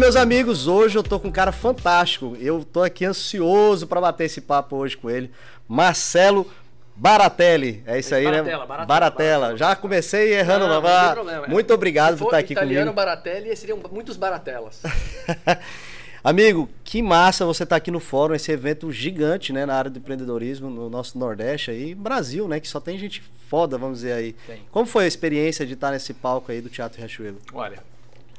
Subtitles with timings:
[0.00, 2.34] meus amigos, hoje eu tô com um cara fantástico.
[2.40, 5.30] Eu tô aqui ansioso para bater esse papo hoje com ele.
[5.68, 6.50] Marcelo
[6.96, 8.50] Baratelli, é isso aí, Baratella, né?
[8.66, 9.40] Baratella, Baratella.
[9.40, 9.56] Baratella.
[9.58, 10.80] Já comecei errando Não, lá.
[10.80, 11.46] não tem problema.
[11.48, 12.96] Muito obrigado por estar aqui italiano, comigo.
[12.96, 14.82] Baratelli, seriam muitos baratelas.
[16.24, 19.98] Amigo, que massa você estar aqui no fórum, esse evento gigante, né, na área do
[19.98, 24.32] empreendedorismo no nosso Nordeste aí, Brasil, né, que só tem gente foda, vamos dizer aí.
[24.46, 24.62] Tem.
[24.70, 27.38] Como foi a experiência de estar nesse palco aí do Teatro Riachuelo?
[27.52, 27.82] Olha,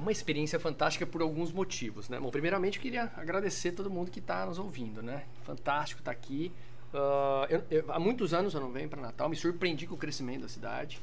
[0.02, 2.20] uma experiência fantástica por alguns motivos, né?
[2.20, 5.24] Bom, primeiramente eu queria agradecer todo mundo que está nos ouvindo, né?
[5.44, 6.52] Fantástico estar aqui.
[6.94, 9.98] Ah, eu- eu- há muitos anos eu não venho para Natal, me surpreendi com o
[9.98, 11.00] crescimento da cidade.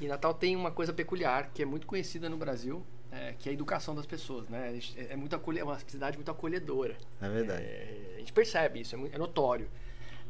[0.00, 3.52] E Natal tem uma coisa peculiar que é muito conhecida no Brasil, é, que é
[3.52, 4.78] a educação das pessoas, né?
[4.96, 6.96] É, é muito acolhe- é uma cidade muito acolhedora.
[7.20, 7.62] É verdade.
[7.62, 9.68] É, a gente percebe isso, é, mu- é notório.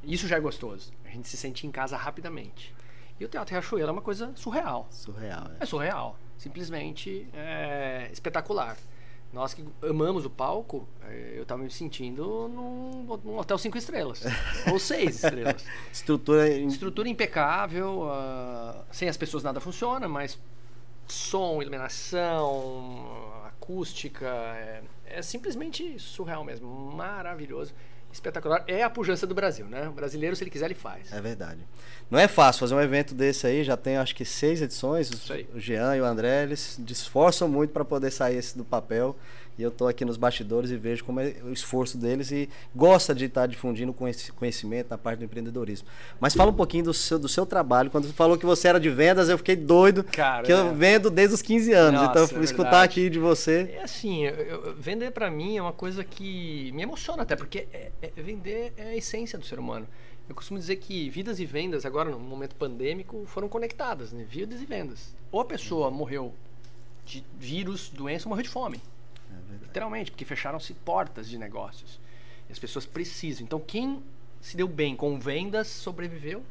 [0.02, 0.92] Isso já é gostoso.
[1.04, 2.74] A gente se sente em casa rapidamente.
[3.20, 4.88] E o Teatro Riachuelo é uma coisa surreal.
[4.90, 5.56] Surreal, né?
[5.60, 6.18] É surreal.
[6.42, 8.76] Simplesmente é, espetacular.
[9.32, 14.24] Nós que amamos o palco, é, eu estava me sentindo num, num hotel cinco estrelas.
[14.68, 15.64] ou seis estrelas.
[15.92, 20.36] Estrutura Estrutura impecável, ah, sem as pessoas nada funciona, mas
[21.06, 23.06] som, iluminação,
[23.46, 26.66] acústica, é, é simplesmente surreal mesmo.
[26.68, 27.72] Maravilhoso,
[28.12, 28.64] espetacular.
[28.66, 29.88] É a pujança do Brasil, né?
[29.88, 31.12] O brasileiro, se ele quiser, ele faz.
[31.12, 31.60] É verdade.
[32.10, 35.10] Não é fácil fazer um evento desse aí, já tem acho que seis edições.
[35.10, 35.48] Isso aí.
[35.54, 39.16] O Jean e o André, eles se esforçam muito para poder sair esse do papel.
[39.58, 43.14] E eu tô aqui nos bastidores e vejo como é o esforço deles e gosta
[43.14, 45.86] de estar difundindo conheci- conhecimento na parte do empreendedorismo.
[46.18, 47.90] Mas fala um pouquinho do seu, do seu trabalho.
[47.90, 50.72] Quando você falou que você era de vendas, eu fiquei doido, Cara, que eu é.
[50.72, 52.00] vendo desde os 15 anos.
[52.00, 52.84] Nossa, então, é escutar verdade.
[52.84, 53.70] aqui de você.
[53.74, 57.66] É assim, eu- eu- vender pra mim é uma coisa que me emociona até, porque
[57.72, 59.86] é- é- vender é a essência do ser humano.
[60.28, 64.24] Eu costumo dizer que vidas e vendas, agora no momento pandêmico, foram conectadas, né?
[64.26, 65.14] Vidas e vendas.
[65.30, 66.32] Ou a pessoa morreu
[67.04, 68.80] de vírus, doença, ou morreu de fome.
[69.32, 69.64] É.
[69.64, 72.00] Literalmente, porque fecharam-se portas de negócios.
[72.48, 73.44] E as pessoas precisam.
[73.44, 74.02] Então, quem
[74.40, 76.42] se deu bem com vendas sobreviveu.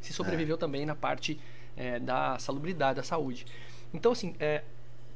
[0.00, 1.38] Se sobreviveu também na parte
[1.76, 3.44] eh, da salubridade, da saúde.
[3.92, 4.62] Então, assim, eh,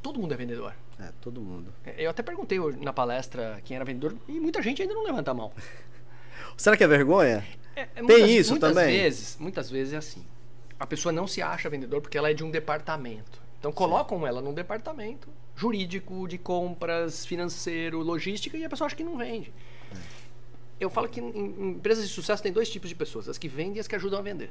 [0.03, 0.75] todo mundo é vendedor.
[0.99, 1.73] É, todo mundo.
[1.85, 5.31] É, Eu até perguntei na palestra quem era vendedor e muita gente ainda não levanta
[5.31, 5.53] a mão.
[6.57, 7.47] Será que é vergonha?
[7.75, 8.99] É, é Tem muitas, isso muitas também?
[8.99, 10.27] Vezes, muitas vezes é assim.
[10.79, 13.41] A pessoa não se acha vendedor porque ela é de um departamento.
[13.61, 19.05] Então colocam ela num departamento jurídico, de compras, financeiro, logística e a pessoa acha que
[19.05, 19.53] não vende.
[19.93, 19.97] É.
[20.81, 23.47] Eu falo que em em empresas de sucesso tem dois tipos de pessoas, as que
[23.47, 24.51] vendem e as que ajudam a vender.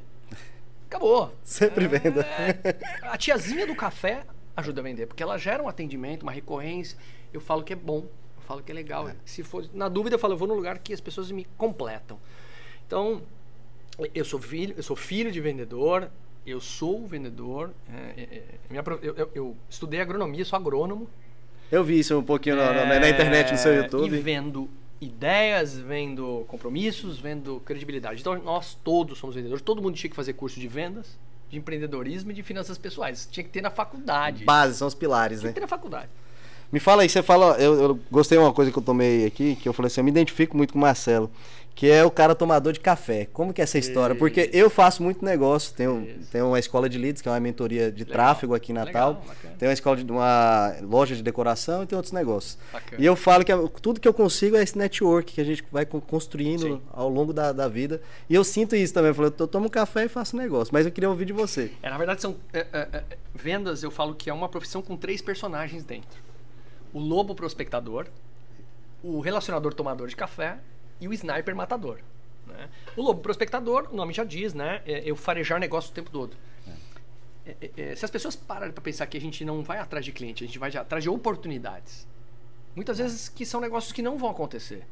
[0.85, 1.33] Acabou.
[1.43, 2.21] Sempre venda.
[2.21, 4.25] É, a tiazinha do café
[4.55, 6.97] ajuda a vender, porque ela gera um atendimento, uma recorrência.
[7.33, 8.05] Eu falo que é bom,
[8.37, 9.11] eu falo que é legal.
[9.25, 12.19] Se for na dúvida, eu falo, eu vou no lugar que as pessoas me completam.
[12.85, 13.23] Então,
[14.13, 16.11] eu sou filho, eu sou filho de vendedor,
[16.49, 17.71] eu sou vendedor.
[17.91, 18.23] é, é,
[18.77, 21.07] é, eu, eu- eu estudei agronomia, sou agrônomo.
[21.71, 24.15] Eu vi isso um pouquinho na, na- na internet, no seu É, YouTube.
[24.15, 28.19] E vendo ideias, vendo compromissos, vendo credibilidade.
[28.21, 29.61] Então, nós todos somos vendedores.
[29.61, 31.17] Todo mundo tinha que fazer curso de vendas,
[31.49, 33.27] de empreendedorismo e de finanças pessoais.
[33.31, 34.43] Tinha que ter na faculdade.
[34.43, 35.53] Base, são os pilares, Tinha né?
[35.53, 36.09] que ter na faculdade.
[36.71, 39.55] Me fala aí, você fala, eu, eu gostei de uma coisa que eu tomei aqui,
[39.55, 41.31] que eu falei assim, eu me identifico muito com o Marcelo,
[41.73, 43.25] que é o cara tomador de café.
[43.33, 44.13] Como que é essa história?
[44.13, 46.29] Porque eu faço muito negócio, tenho, Isso.
[46.31, 48.13] tenho uma escola de leads, que é uma mentoria de Legal.
[48.13, 49.55] tráfego aqui em Natal, Legal, bacana.
[49.57, 52.55] tenho uma escola de uma loja de decoração e tem outros negócios.
[52.71, 53.01] Bacana.
[53.01, 55.63] E eu falo que eu- tudo que eu consigo é esse network que a gente
[55.71, 56.81] vai co- construindo Sim.
[56.93, 57.99] ao longo da, da vida.
[58.29, 60.91] E eu sinto isso também, eu, falo, eu tomo café e faço negócio, mas eu
[60.91, 61.71] queria ouvir de você.
[61.81, 63.03] É, na verdade, são é, é, é,
[63.33, 63.81] vendas.
[63.81, 66.19] Eu falo que é uma profissão com três personagens dentro:
[66.93, 68.07] o lobo prospectador,
[69.03, 70.59] o relacionador tomador de café
[70.99, 71.99] e o sniper matador.
[72.47, 72.69] né?
[72.95, 74.81] O lobo prospectador, o nome já diz, né?
[74.85, 76.35] É eu farejar negócio o tempo todo.
[77.45, 80.05] É, é, é, se as pessoas pararem para pensar que a gente não vai atrás
[80.05, 82.07] de cliente, a gente vai atrás de oportunidades.
[82.75, 84.85] Muitas vezes que são negócios que não vão acontecer,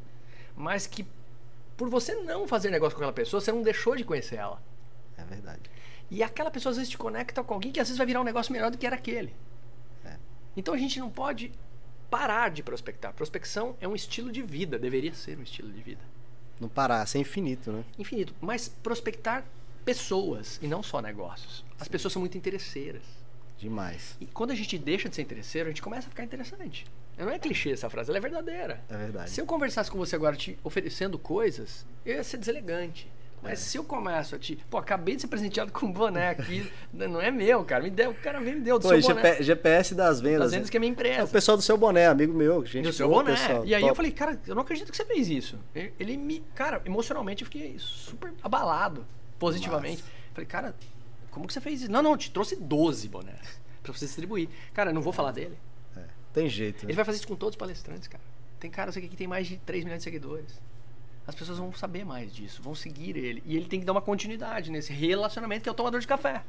[0.56, 1.06] mas que
[1.76, 4.62] por você não fazer negócio com aquela pessoa, você não deixou de conhecer ela.
[5.18, 5.62] É verdade.
[6.10, 8.24] E aquela pessoa às vezes te conecta com alguém que às vezes vai virar um
[8.24, 9.36] negócio melhor do que era aquele.
[10.04, 10.16] É.
[10.56, 11.52] Então a gente não pode
[12.10, 13.14] parar de prospectar.
[13.14, 16.02] Prospecção é um estilo de vida, deveria ser um estilo de vida.
[16.60, 17.84] Não parar, ser infinito, né?
[17.98, 18.34] Infinito.
[18.42, 19.46] Mas prospectar
[19.86, 21.64] pessoas e não só negócios.
[21.80, 23.04] As pessoas são muito interesseiras.
[23.58, 24.16] Demais.
[24.22, 26.86] E quando a gente deixa de ser interesseiro, a gente começa a ficar interessante.
[27.18, 28.84] Não é clichê essa frase, ela é verdadeira.
[28.88, 29.32] É verdade.
[29.32, 33.10] Se eu conversasse com você agora te oferecendo coisas, eu ia ser deselegante.
[33.42, 33.56] Mas É.
[33.56, 34.56] se eu começo a te.
[34.70, 36.72] Pô, acabei de ser presenteado com um boné aqui.
[36.92, 37.84] não é meu, cara.
[37.84, 39.32] Me deu, o cara me deu do Pô, seu boné.
[39.34, 40.40] GP GPS das vendas.
[40.40, 41.24] Das vendas que é minha É empresa.
[41.26, 42.66] o pessoal do seu boné, amigo meu.
[42.66, 43.32] Gente, do seu boné.
[43.36, 43.90] pessoal, e aí top.
[43.92, 45.58] eu falei, cara, eu não acredito que você fez isso.
[45.76, 46.44] Ele, me.
[46.56, 49.06] Cara, emocionalmente eu fiquei super abalado,
[49.38, 50.04] positivamente.
[50.34, 50.76] Falei, cara,
[51.32, 51.92] como que você fez isso?
[51.92, 54.50] Não, não, te trouxe 12 bonés pra você distribuir.
[54.74, 55.58] Cara, eu não vou falar dele.
[55.96, 56.02] É.
[56.34, 56.86] tem jeito.
[56.86, 58.24] Ele vai fazer isso com todos os palestrantes, cara.
[58.60, 60.60] Tem caras aqui que tem mais de 3 milhões de seguidores.
[61.28, 63.44] As pessoas vão saber mais disso, vão seguir ele.
[63.46, 66.42] E ele tem que dar uma continuidade nesse relacionamento que é o tomador de café.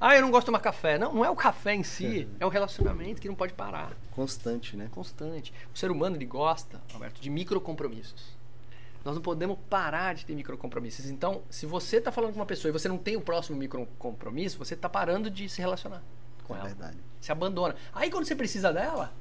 [0.00, 0.98] Ah, eu não gosto de tomar café.
[0.98, 3.92] Não, não é o café em si, é o relacionamento que não pode parar.
[4.12, 4.88] Constante, né?
[4.90, 5.52] Constante.
[5.74, 8.36] O ser humano, ele gosta, Alberto, de microcompromissos.
[9.04, 11.06] Nós não podemos parar de ter microcompromissos.
[11.10, 14.58] Então, se você está falando com uma pessoa e você não tem o próximo microcompromisso,
[14.58, 16.02] você está parando de se relacionar
[16.44, 16.68] com É ela.
[16.68, 16.96] verdade.
[17.20, 17.76] Se abandona.
[17.94, 19.12] Aí quando você precisa dela,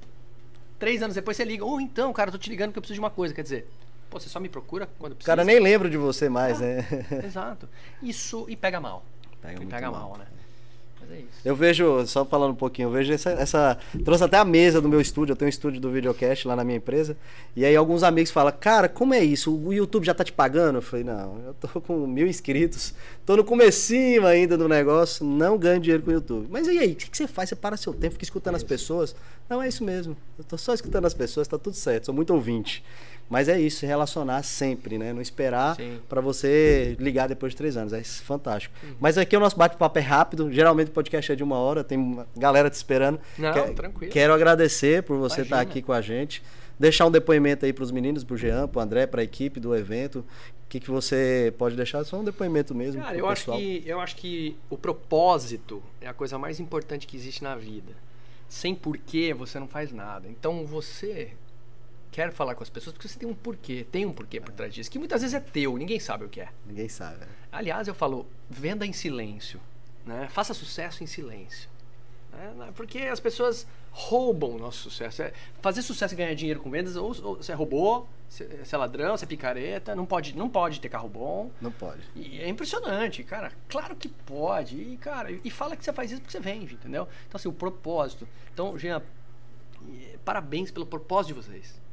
[0.80, 1.64] três anos depois você liga.
[1.64, 3.34] Ou então, cara, eu tô te ligando porque eu preciso de uma coisa.
[3.34, 3.70] Quer dizer,
[4.10, 5.32] pô, você só me procura quando O precisa.
[5.32, 6.86] cara nem lembra de você mais, né?
[7.26, 7.68] Exato.
[8.02, 9.04] Isso e pega mal.
[9.42, 10.10] Pega e muito pega mal.
[10.10, 10.26] mal, né?
[11.02, 11.30] Mas é isso.
[11.44, 14.90] Eu vejo, só falando um pouquinho, eu vejo essa, essa- Trouxe até a mesa do
[14.90, 17.16] meu estúdio, eu tenho um estúdio do videocast lá na minha empresa.
[17.56, 19.56] E aí alguns amigos falam, cara, como é isso?
[19.56, 20.78] O YouTube já tá te pagando?
[20.78, 25.58] Eu falei, não, eu tô com mil inscritos, tô no comecinho ainda do negócio, não
[25.60, 26.48] ganho dinheiro com o YouTube.
[26.50, 27.50] Mas e aí, o que, que você faz?
[27.50, 29.16] Você para seu tempo, fica escutando as pessoas?
[29.48, 30.18] Não, é isso mesmo.
[30.40, 32.84] Eu tô só escutando as pessoas, tá tudo certo, sou muito ouvinte.
[33.30, 35.12] Mas é isso, se relacionar sempre, né?
[35.12, 35.76] Não esperar
[36.08, 37.92] pra você ligar depois de três anos.
[37.92, 38.76] É fantástico.
[38.84, 38.96] Uhum.
[39.00, 40.52] Mas aqui o nosso bate-papo é rápido.
[40.52, 43.20] Geralmente o podcast é de uma hora, tem uma galera te esperando.
[43.38, 44.12] Não, Que- tranquilo.
[44.14, 45.72] Quero agradecer por você estar Imagina.
[45.72, 46.44] aqui com a gente.
[46.80, 50.20] Deixar um depoimento aí pros meninos, pro Jean, pro André, pra equipe do evento.
[50.20, 52.04] O que, que você pode deixar?
[52.04, 53.02] Só um depoimento mesmo.
[53.02, 53.58] Cara, eu acho, pessoal.
[53.58, 57.94] que, eu acho que o propósito é a coisa mais importante que existe na vida.
[58.48, 60.28] Sem porquê você não faz nada.
[60.28, 61.32] Então você
[62.16, 64.74] quer falar com as pessoas porque você tem um porquê, tem um porquê por trás
[64.74, 66.48] disso, que muitas vezes é teu, ninguém sabe o que é.
[66.66, 67.18] Ninguém sabe.
[67.18, 67.28] né?
[67.52, 69.60] Aliás, eu falo, venda em silêncio,
[70.06, 70.30] né?
[70.32, 71.70] Faça sucesso em silêncio.
[72.32, 72.72] né?
[72.74, 75.24] Porque as pessoas roubam o nosso sucesso.
[75.24, 78.78] É, Fazer sucesso e ganhar dinheiro com vendas, ou, ou você é robô, você é
[78.78, 81.52] ladrão, você é picareta, não pode, não pode ter carro bom.
[81.60, 82.02] Não pode.
[82.16, 83.52] E é impressionante, cara.
[83.68, 84.78] Claro que pode.
[84.78, 87.10] E, cara, e fala que você faz isso porque você vende, entendeu?
[87.28, 88.26] Então, assim, o propósito.
[88.54, 89.02] Então, Jean,
[90.24, 91.85] parabéns pelo propósito de vocês.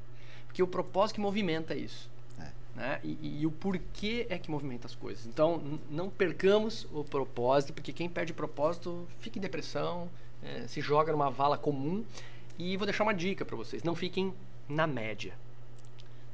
[0.52, 2.10] Porque o propósito que movimenta isso.
[2.38, 2.49] É.
[2.76, 3.00] Né?
[3.02, 5.25] E, e- o porquê é que movimenta as coisas.
[5.26, 10.10] Então, não percamos o propósito, porque quem perde o propósito fica em depressão,
[10.43, 12.04] eh, se joga numa vala comum.
[12.58, 14.32] E vou deixar uma dica para vocês: não fiquem
[14.69, 15.32] na média.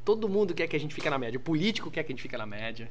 [0.04, 1.38] Todo mundo quer que a gente fique na média.
[1.38, 2.90] O político quer que a gente fique na média.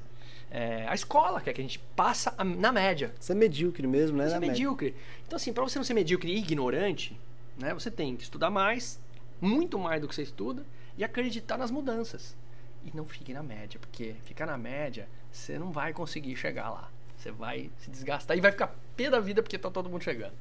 [0.50, 3.13] É, a escola quer que a gente passa a- na média.
[3.19, 4.25] Você é medíocre mesmo, né?
[4.25, 4.53] Você é Na média.
[4.53, 4.95] medíocre.
[5.25, 7.19] Então, assim, para você não ser medíocre e ignorante,
[7.57, 8.97] né, você tem que estudar mais,
[9.41, 10.63] muito mais do que você estuda,
[10.98, 12.36] e acreditar nas mudanças.
[12.84, 16.90] E não fique na média, porque ficar na média, você não vai conseguir chegar lá.
[17.18, 20.34] Você vai se desgastar e vai ficar pé da vida porque tá todo mundo chegando.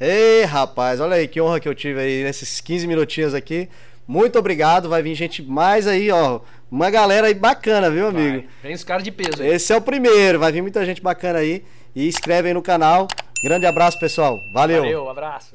[0.00, 3.68] Ei, rapaz, olha aí que honra que eu tive aí nesses 15 minutinhos aqui.
[4.06, 4.88] Muito obrigado.
[4.88, 6.40] Vai vir gente mais aí, ó.
[6.70, 8.38] Uma galera aí bacana, viu, amigo?
[8.38, 8.48] Vai.
[8.62, 9.42] Vem os caras de peso.
[9.42, 10.38] Esse é o primeiro.
[10.38, 11.64] Vai vir muita gente bacana aí.
[11.94, 13.06] E inscreve aí no canal.
[13.44, 14.38] Grande abraço, pessoal.
[14.52, 14.82] Valeu.
[14.82, 15.54] Valeu, abraço.